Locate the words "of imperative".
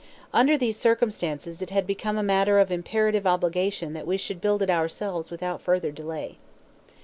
2.57-3.27